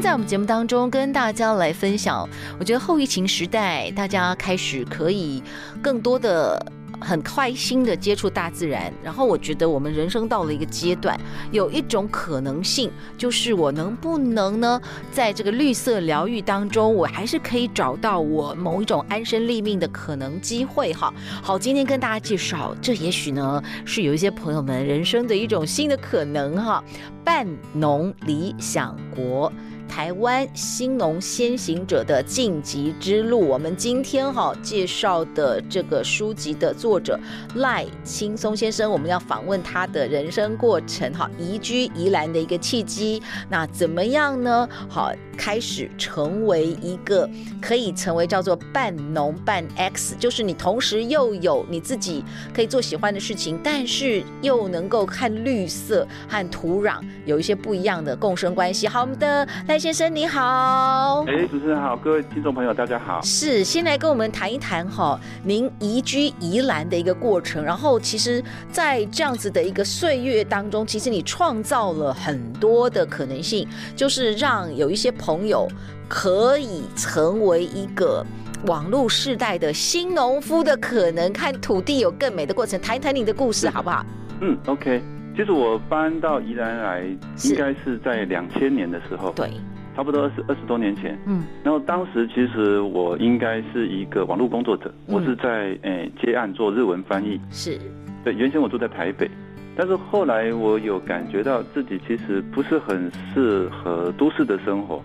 [0.00, 5.42] 在我们节目当中跟大家来分享，我觉得后疫情时代，大家开始可以
[5.82, 6.64] 更多的。
[7.02, 11.18] 很开心的接触大自然，然后我觉得我们人生到了一个阶段，
[11.50, 14.78] 有一种可能性，就是我能不能呢，
[15.10, 21.10] 在这个绿色疗愈当中，我还是可以找到我某一种安身立命的可能机会哈。
[21.42, 26.84] 好，今天跟大家介绍，这也许呢是有一些朋友们人生的一种新的可能哈。
[27.24, 29.50] 半农理想国。
[29.90, 37.18] 台湾新农先行者的晋级之路，我们今天哈介绍的这个书籍的作者
[37.56, 44.68] 赖青松先生，我们要访问他的人生过程哈，移居宜兰的一个契机，那怎么样呢？
[44.88, 45.12] 好。
[45.38, 47.26] 开始成为一个
[47.62, 52.22] 可以成为叫做半农半 X，就是你同时又有你自己
[52.54, 58.86] 可以做喜欢的事情，但是又能够看绿色和土壤有一些不一样的共生关系。
[58.86, 63.18] 好，我们的赖先生你好，哎，主持人好，各位听众朋友大家好。
[63.22, 75.66] 是，先来跟我们谈一谈哈，您移居宜兰的一个过程，然后其实，在这样子的一个岁月当中，其实你创造了很多的可能性，就是让有一些朋朋友
[76.06, 78.22] 可以成为一个
[78.66, 84.04] 网络世代的新农夫的可能，看土地有更美的过程，谈一谈你的故事好不好？
[84.42, 85.02] 嗯，OK。
[85.40, 87.02] 其实我搬到宜兰来，
[87.44, 89.50] 应该是在两千年的时候，对，
[89.96, 91.18] 差不多二十二十多年前。
[91.24, 97.40] 嗯，然后当时其实我应该是一个网络工作者，嗯、我是在诶、欸、接案做日文翻译。
[97.50, 97.80] 是，
[98.22, 99.30] 对，原先我住在台北。
[99.74, 105.02] 但是后来我有感觉到自己其实不是很适合都市的生活，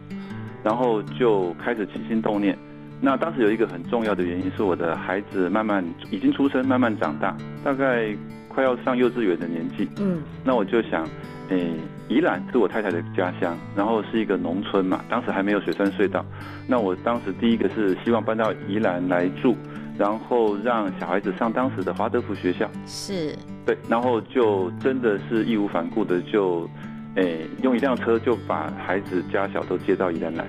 [0.61, 2.57] 然后就开始起心动念。
[3.01, 8.15] 那当时有一个很重要的原因是我的孩子慢慢已经出生，慢慢长大，大概
[8.47, 9.87] 快要上幼稚园的年纪。
[9.99, 11.07] 嗯，那我就想，
[11.49, 11.71] 诶，
[12.07, 16.25] 宜兰是我太太的家乡，然后是一个农村嘛，当时还没有雪山隧道。
[16.67, 19.55] 那我当时第一个是希望搬到宜兰来住。
[19.97, 23.33] 然后让小孩子上当时的华德福学校，是
[23.65, 26.69] 对，然后就真的是义无反顾的就，
[27.15, 30.45] 诶，用一辆车就把孩子家小都接到宜兰来。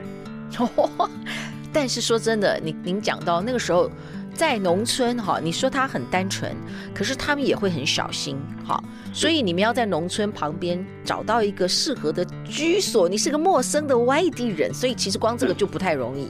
[1.76, 3.90] 哦，但是说真的，您您讲到那个时候
[4.32, 6.50] 在农村哈，你说他很单纯，
[6.94, 8.82] 可是他们也会很小心哈，
[9.12, 16.28] 所以你们要在农村旁边找到一个适合的居所，你是个陌生的外地人，所以其实光这个就不太容易。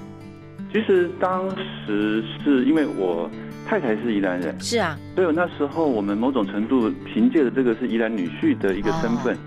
[0.72, 1.48] 其实当
[1.86, 3.30] 时是因为我
[3.66, 9.38] 太太是宜兰人，是啊，所以那时候我们某种程度凭借着这个是宜兰女婿的一个身份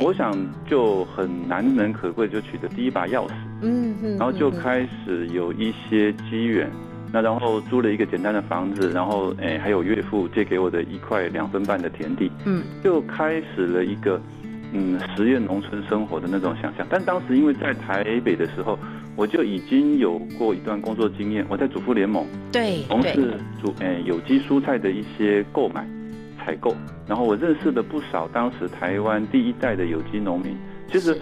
[0.00, 0.34] 我想
[0.68, 6.70] 就很难能可贵就取得第一把钥匙，嗯嗯，然后就开始有一些机缘，
[7.12, 14.20] 那然后租了一个简单的房子，然后诶还有岳父借给我的一块两分半的田地，嗯，就开始了一个
[14.72, 18.78] 嗯实验农村生活的那种想象，但当时因为在台北的时候。
[19.14, 25.86] 我就已经有过一段工作经验，我在主妇联盟对从事主诶有机蔬菜的一些购买、
[26.38, 26.74] 采购，
[27.06, 30.56] 然后我认识了不少当时台湾第一代的有机农民。
[30.90, 31.14] 其实，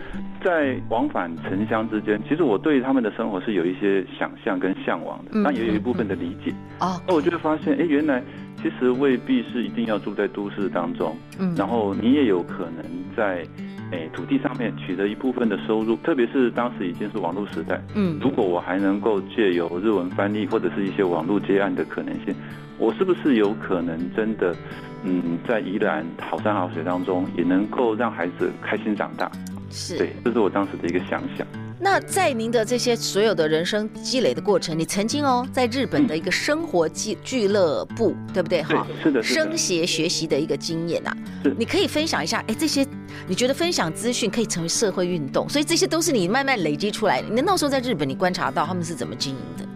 [0.43, 6.53] 在往返城乡之间，其实我对他们的生活是有一些想象跟向往的，但也有一部分的理解。
[6.81, 8.23] 哦，那我就会发现，哎，原来
[8.63, 12.85] 其实未必是一定要住在都市当中，嗯，然后你也有可能
[13.17, 13.45] 在。
[13.93, 17.83] 哎，土地上面取得一部分的收入，特别是当时已经是网络时代。
[17.97, 22.33] 嗯，如果我还能够借由日文翻译或者是一些网络接案的可能性，
[22.79, 24.55] 我是不是有可能真的，
[25.03, 29.29] 嗯，在宜兰好山好水当中，也能够让孩子开心长大？
[29.71, 31.47] 是，对，这是我当时的一个想想。
[31.83, 38.63] 那在您的这些所有的人生积累的过程，你曾经哦，在日本的一个生活俱俱乐部，嗯、对不对？
[38.63, 42.87] 哈，是的，生协学习的一个经验啊，是，你可以分享一下，哎，这些
[43.27, 47.29] 你觉得分享资讯可以成为社会运动，所以这些都是你慢慢累积出来的。
[47.31, 49.67] 你那时候在日本，你观察到他们是怎么经营的？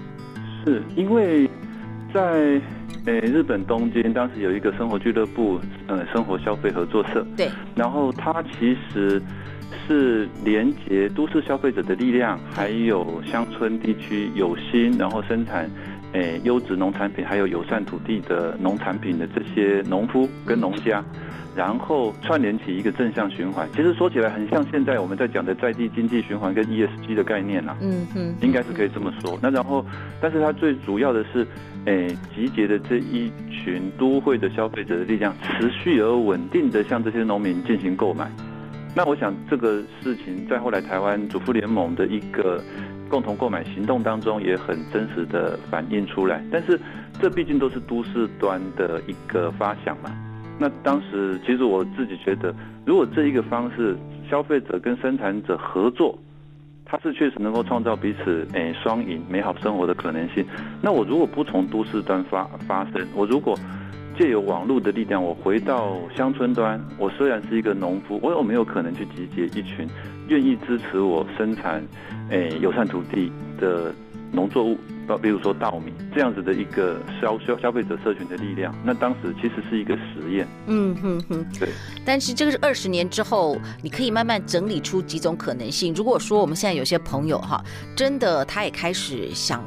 [0.66, 1.48] 是因为
[2.12, 2.60] 在
[3.06, 9.22] 呃日本东京，当时有一个生活俱乐部，呃，生活消费合作社，对，然后它其实。
[9.86, 15.70] 是连接都市消费者的力量，还有乡村地区有心，然后生产
[16.12, 21.04] 诶优质农产品，还有友善土地的农产品的这些农夫跟农家，
[21.56, 23.68] 然后串联起一个正向循环。
[23.74, 27.76] 其实说起来很像现在我们在讲的在地经济循环跟 ESG 的概念啦。
[27.80, 29.38] 嗯嗯，应该是可以这么说。
[29.42, 29.84] 那然后，
[30.20, 31.46] 但是它最主要的是，
[31.86, 38.30] 诶，集结的这一群都会的消费者的力量，持续而稳定的向这些农民进行购买。
[38.94, 42.62] 那我想这个事情在后来台湾主妇联盟的一个。
[43.06, 46.80] 共同购买行动当中也很真实的反映出来，但是
[47.20, 50.10] 这毕竟都是都市端的一个发想嘛。
[50.58, 52.52] 那当时其实我自己觉得，
[52.84, 53.94] 如果这一个方式，
[54.28, 56.18] 消费者跟生产者合作，
[56.84, 60.44] 它是确实能够创造彼此诶双赢美好生活的可能性。
[60.82, 63.56] 那我如果不从都市端发发生，我如果
[64.16, 69.88] 借由网络的力量，我回到乡村端，我虽然是一个农夫，我有没有可能去集结一群
[70.28, 71.84] 愿意支持我生产，
[72.30, 73.92] 诶友善土地的
[74.32, 78.74] 农作物，到比如说稻米这样子的一个消消消费者社群的力量？
[78.84, 80.46] 那当时其实是一个实验。
[80.66, 81.68] 嗯哼哼，对。
[82.04, 85.92] 但是这个是二十年之后，你可以慢慢整理出几种可能性。
[85.94, 87.62] 如果说我们现在有些朋友哈，
[87.96, 89.64] 真的他也开始想。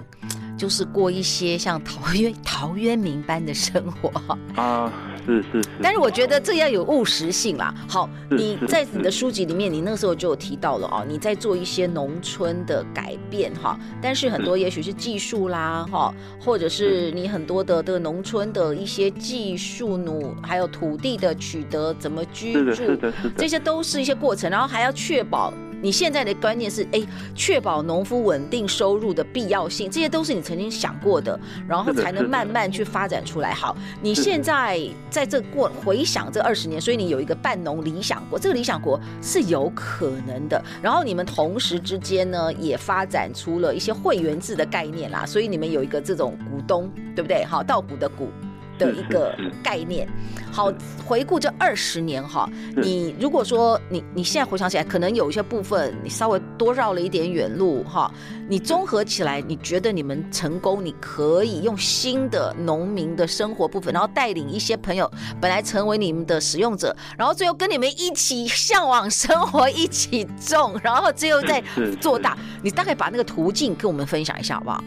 [0.57, 4.11] 就是过一些像陶渊 陶渊明般的生活
[4.55, 4.91] 啊，
[5.25, 5.69] 是是是。
[5.81, 7.73] 但是我觉得这要有务实性啦。
[7.87, 13.79] 好，你在你的书籍里面，你那个时候就有提到了哦，你在做一些农村的改变哈。
[14.01, 22.97] 但是很多也许是技术啦哈，或者是你很多的这个农村的一些技术努，还有土地的取得，怎么居住，
[23.37, 25.53] 这些都是一些过程，然后还要确保。
[25.81, 27.01] 你现在的观念是，哎，
[27.35, 33.53] 确保农夫稳定收入的必要性，这些都是你曾经想过的，然后才能慢慢去发展出来。
[33.53, 34.79] 好，你现在
[35.09, 40.63] 在这过回想这二十年，所以你有一个半农理想国，这个理想国是有可能的。
[40.81, 47.45] 然后你们同时之间呢，也发展出了一些会员制的概念啦，所以你们有一个这种股东，对不对？
[47.45, 48.29] 好，稻谷的谷。
[48.77, 50.07] 的一个概念，
[50.51, 50.71] 好，
[51.05, 58.11] 回顾这二十年哈，你如果说你你现在回想起来，可能有一些部分你稍微多绕了一点远路哈，
[58.47, 65.09] 你综合起来，你觉得你们成功，你可以用新的农民的生活部分，然后带领一些朋友
[65.41, 71.63] 本来成为你们的使用者，然后最后跟你们一起向往生活，一起种，然后最后再
[71.99, 74.83] 做大，你大概把那个途径跟我们分享一下好不好？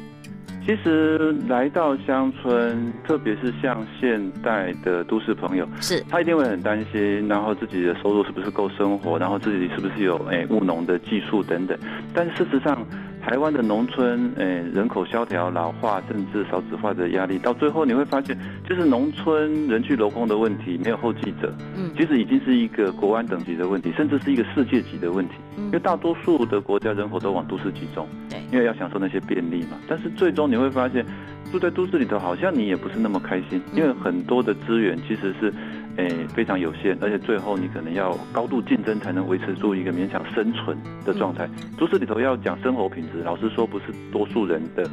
[0.66, 11.76] 其实来到乡村，特别是像现代的都市朋友，是他一定会很担心，然后自己的收入是不是够生活，然后自己是不是有诶务农的技术等等。
[12.14, 12.86] 但事实上，
[13.22, 25.34] 台湾的农村诶人口萧条、老化，甚至少子化的压力，到最后你会发现，就是农村人去楼空的问题，没有后继者，嗯，其实已经是一个国安等级的问题，甚至是一个世界级的问题。
[25.56, 29.78] 因为大多数的国家人口都往都市集中，对，因为要享受那些便利嘛。
[29.88, 31.04] 但是最终你会发现，
[31.50, 35.52] 住在都市里头，好像你也不是那么开心，因为很多的资源其实是，
[35.96, 41.48] 诶非常有限，而且最后你可能要高度竞争才能维持住一个勉强生存的状态。
[41.78, 44.88] 都市里头要讲生活品质，老实说不是多数人的，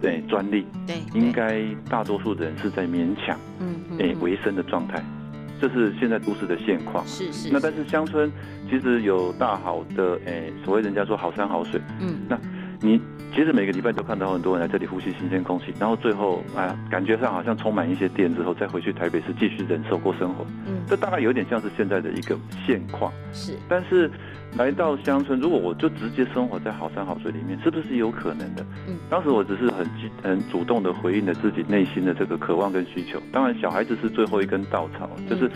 [0.00, 5.02] 对专利，对，应该大多数的人是在勉强，嗯，诶维生的状态。
[5.60, 7.50] 这是现在都市的现况，是是，是。
[7.52, 8.30] 那但是乡村
[8.70, 12.38] 其实有大好的，诶，所谓人家说好山好水，嗯，那
[12.80, 13.00] 你
[13.34, 22.36] 其实每个礼拜都看到很多人来这里呼吸新鲜空气，然后最后啊，感觉上好像充满一些电之后，再回去台北市继续忍受过生活，嗯，这大概有点像是现在的一个
[22.66, 23.56] 现况，是。
[23.68, 24.10] 但是。
[24.56, 28.64] 来到乡村，如果我就直接生活在好山好水里面，是不是有可能的？
[28.88, 29.86] 嗯，当时我只是很
[30.22, 33.20] 很主动的回应了自己内心的这个渴望跟需求。
[33.30, 35.50] 当然，小孩子是最后一根稻草，就是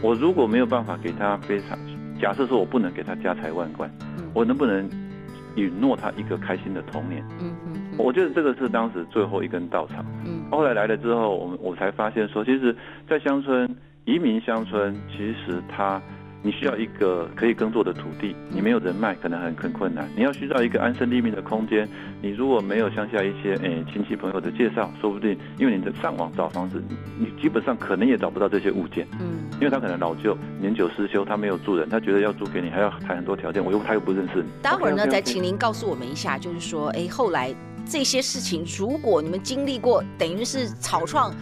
[0.00, 1.76] 我如果没有办法给他非常，
[2.20, 3.90] 假设说我不能给他家财万贯，
[4.32, 4.88] 我能不能
[5.60, 7.24] 允诺他一个开心的童年？
[7.40, 10.04] 嗯嗯，我觉得这个是当时最后一根稻草。
[10.24, 12.74] 嗯，后来来了之后，我们我才发现说，其实，
[13.08, 13.68] 在乡村
[14.04, 16.00] 移民乡村，其实他。
[16.42, 20.08] 你需要一个可以耕作的土地，你没有人脉，可能很很困难。
[20.16, 21.88] 你要需要一个安身立命的空间，
[22.22, 26.82] 你如果没有乡下一些诶亲戚朋友的介绍，说不定因为你的上网找房子，
[27.18, 29.06] 你基本上可能也找不到这些物件。
[29.20, 34.48] 嗯，因为他可能老旧、年久失修，他没有住人，他觉得要租给你还要谈很多条件，我又他又不认识你。
[34.62, 37.52] 待会儿呢，再请您告诉我们一下，就是说，哎，后来
[37.84, 41.34] 这些事情，如果你们经历过，等于是草创。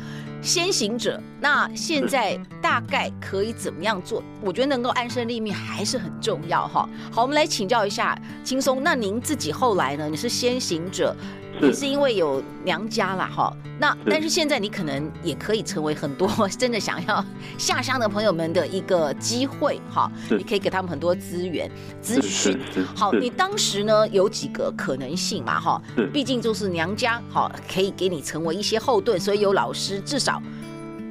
[0.42, 4.22] 先行者，那现在大概可以怎么样做？
[4.40, 6.88] 我觉得能够安身立命还是很重要哈。
[7.10, 10.08] 好，我们来请教一下轻松，那您自己后来呢？
[10.08, 11.16] 你是先行者。
[11.60, 17.24] 也是因为有娘家了哈，那但是现在你可能也可以成为很多 真的想要
[17.58, 21.70] 下乡的朋友们的一个机会哈，你可以给他们很多资源
[22.00, 22.58] 资讯。
[22.94, 25.82] 好，你当时呢有几个可能性嘛哈，
[26.12, 30.42] 毕竟就是娘家好，可以给你成为一些后盾，所以有老师至少。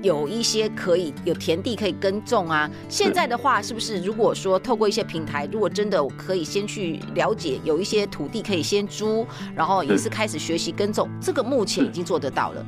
[0.05, 2.69] 有一些可以有田地可以耕种啊。
[2.88, 12.63] 现在的话，是不是如果说透过一些平台，如果真的可以先去了解，有一些土地可以先租，然后也是开始学习耕种，这个目前已经做得到了。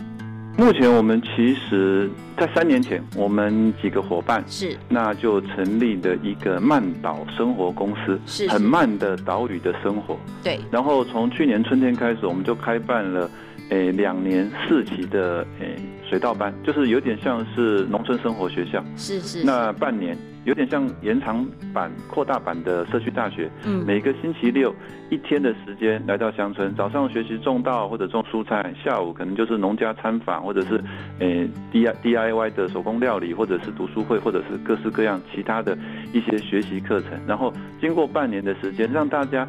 [0.58, 10.18] 目前我们其实，在三年前，我们几个伙伴是，那就成立了一个慢岛生活公司，是很慢的岛屿的生活。
[10.42, 10.60] 对。
[10.72, 13.30] 然后从去年春天开始，我们就开办了，
[13.70, 15.76] 诶，两年四期的诶
[16.10, 18.84] 水稻班，就是有点像是农村生活学校。
[18.96, 19.44] 是是。
[19.44, 20.18] 那半年。
[20.46, 23.52] 有点像延长版、扩大版的社区大学。
[23.66, 24.74] 嗯，每个星期六
[25.10, 30.82] 一天的时间来到乡村，早上学习种稻或者种蔬菜，下午可能就是农家参访，或者是
[31.20, 35.78] 诶 D I D I Y 的手工料理，或者是读书会，或者是各式各样其他的
[36.14, 37.10] 一些学习课程。
[37.28, 39.46] 然后经过半年的时间，让大家。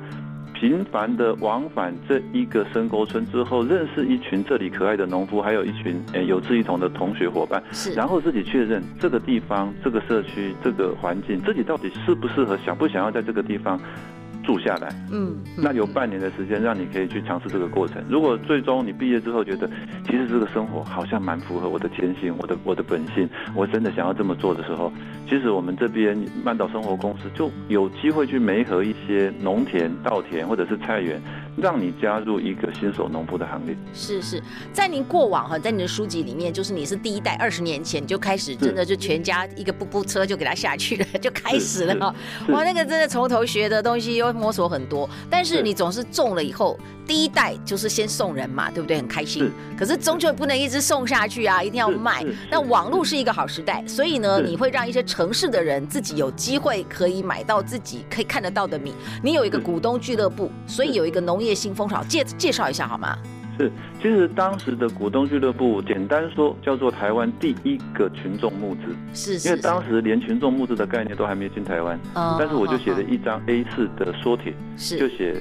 [0.58, 13.80] 频繁的往返这一个深沟村之后，认识一群这里可爱的农夫，还有一群有志一同的同学伙伴，是，然后自己确认这个地方、这个社区、这个环境，自己到底适不适合，想不想要在这个地方。
[14.48, 18.02] 住下来，嗯，那有半年的时间让你可以去尝试这个过程。
[18.08, 19.68] 如果最终你毕业之后觉得，
[20.06, 24.90] 其实这个生活好像蛮符合我的天性、我的我的本性，我真的想要这么做的时候，
[25.28, 31.20] 其实我们这边慢岛生活公司就有机会去媒合一些农田、稻田或者是菜园。
[31.60, 33.76] 让你加入一个新手农夫的行列。
[33.92, 34.40] 是是，
[34.72, 42.14] 在您过往哈，在您的书籍里面，就是你是第一代，二十年前就开始，真的就全家一个步步车就给他下去了， 就开始了哈。
[42.50, 48.96] 哇，那个真的从头学的东西又摸索很多，但是你总是中了以后，第一代就是先送人嘛，对不对？
[48.98, 49.50] 很开心。
[49.76, 52.24] 可是终究不能一直送下去啊，一定要卖。
[52.48, 58.94] 那网络是一个好时代，所以呢，你会让一些城市的人自己有机会可以买到自己可以看得到的米。
[59.24, 61.48] 你有一个股东俱乐部，所以有一个农业。
[61.48, 63.16] 业新风潮介介绍一下好吗？
[63.58, 75.34] 是，其实当时的股东俱乐部，简单说叫做台湾第一个群众募资，是，是，因为当时连群众募资的概念都还没进台湾，嗯，但是我就写了一张 A4 的缩帖，是，就写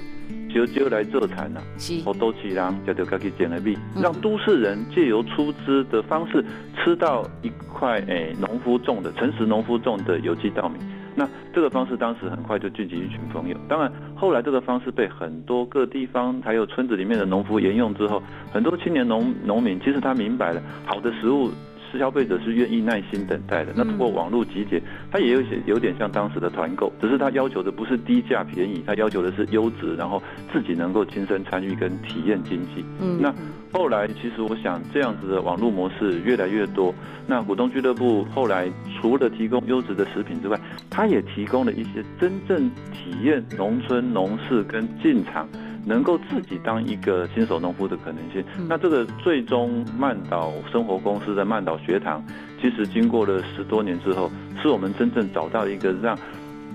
[0.50, 1.62] 就就来做产了，
[2.06, 6.44] 我都起让叫做可以捡了币，让都市人借由出资的方式
[6.76, 10.80] 吃到一块诶农夫种的诚实农夫种的有机稻米。
[11.18, 18.22] 那这个方式当时很快就聚集一群朋友，当然后来这个方式被很多各地方还有村子里面的农夫沿用之后，
[18.54, 21.50] 很多青年农农民其实他明白了好的食物。
[21.92, 23.74] 是消费者是愿意耐心等待的。
[23.76, 32.84] 那通过网络集结，它也有些有点像当时的团购，只是它要求的不是低价便宜，它要求的是优质，然后自己能够亲身参与跟体验经济。
[33.00, 33.34] 嗯，那
[33.72, 36.94] 后来其实我想这样子的网络模式越来越多。
[37.26, 45.48] 那股东俱乐部后来除了提供优质的食品之外，它也提供了一些真正体验农村农事跟进场。
[45.88, 52.22] 能够自己当一个新手农夫的可能性，那这个最终曼岛生活公司的曼岛学堂，
[52.62, 54.30] 其实经过了十多年之后，
[54.62, 56.18] 是我们真正找到一个让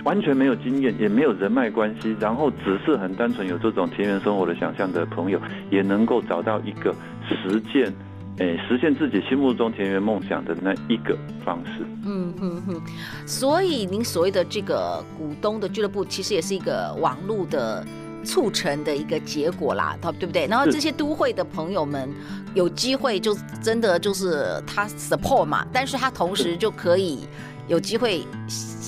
[0.05, 5.39] 完全没有经验也没有人脉关系，然后只是很单纯有这种田园生活的想象的朋友，
[5.71, 6.95] 也能够找到一个
[7.29, 7.93] 实践，
[8.39, 11.15] 诶，实现自己心目中田园梦想的那一个
[11.45, 11.85] 方式。
[12.07, 12.81] 嗯哼哼，
[13.27, 17.85] 所以您所谓的这个股东的俱乐部，其实也是一个网络的。
[18.25, 20.47] 促成的一个结果啦，对不对？
[20.47, 22.09] 然后这些都会的朋友们
[22.55, 27.27] 有机会，就真的就是他 support 嘛，但是他同时就可以
[27.69, 28.23] 有机会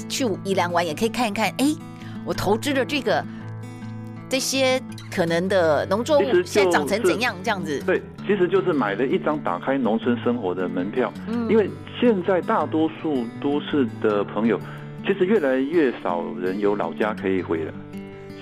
[0.09, 1.75] 去宜兰玩，也可以看一看，哎，
[2.25, 3.25] 我投资的这个
[4.29, 7.81] 这些可能的农作物现在长成怎样，这样子。
[7.85, 14.59] 对，其实就是买了一张打开农村生活的门票，嗯，因为现在大多数都市的朋友，
[15.07, 17.73] 其实越来越少人有老家可以回了。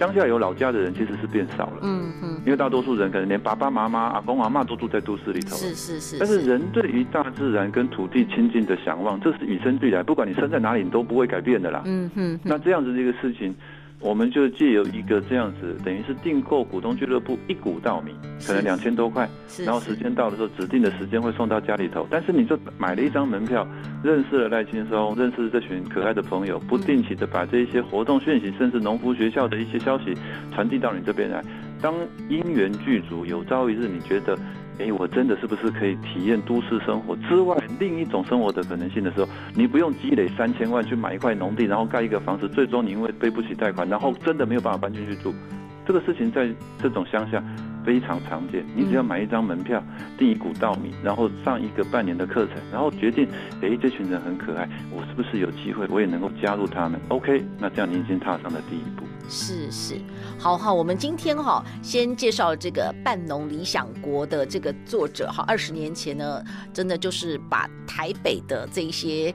[0.02, 6.18] 乡下有老家的人其实是变少了，嗯嗯，因为大多数人可能连爸爸妈妈、阿公阿妈都住在都市里头，是是是。
[6.18, 11.82] 但是人对于大自然跟土地亲近的向往，这是与生俱来，不管你生在哪里，你都不会改变的啦。
[11.84, 12.40] 嗯哼。
[12.42, 13.54] 那这样子的一个事情。
[14.02, 18.12] 我们就借由一个这样子，等于是订购股东俱乐部一股稻米，
[18.44, 19.28] 可能两千多块，
[19.64, 22.06] 然后时间到的时候，指定的时间会送到家里头。
[22.10, 23.66] 但是你就买了一张门票，
[24.02, 30.12] 认识了赖青松，认识了这群可爱的朋友，不定期的把这一些活动讯息，甚至农夫学校的一些消息
[30.52, 31.42] 传递到你这边来。
[31.82, 31.92] 当
[32.28, 34.38] 因缘具足，有朝一日你觉得。
[34.78, 45.32] 哎，我真的是不是可以体验都市生活之外另一种生活的可能性的时候，你不用积累三千万去买一块农地，然后盖一个房子，最终你因为背不起贷款，然后真的没有办法搬进去住，
[45.86, 46.48] 这个事情在
[46.78, 47.40] 这种乡下
[47.84, 48.64] 非常常见。
[48.74, 49.82] 你只要买一张门票，
[50.18, 53.28] 订一股稻米，然后上一个半年的课程，然后决定，
[53.60, 59.04] 哎，这群人很可爱，我是不是有机会我也能够加入他们？OK，那这样您已经踏上了第一步。
[59.28, 59.94] 是是，
[60.38, 69.34] 好好，我们今天哈先介绍这个半农理想国的这个作者哈，二十年前呢，真的就是把台北的这一些。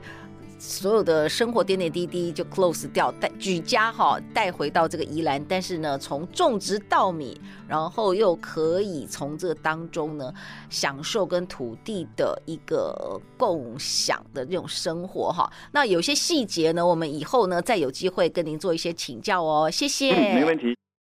[0.58, 10.32] 所有的生活点点滴滴就 close 掉，带举家哈带回到这个宜兰，但是呢，从种植稻米，然后又可以从这当中呢
[10.68, 15.48] 享受跟土地的一个共享的这种生活哈。
[15.70, 20.12] 那有些细节呢，我们以后呢再有机会跟您做一些请教哦，谢谢。
[20.12, 20.76] 嗯，没问题。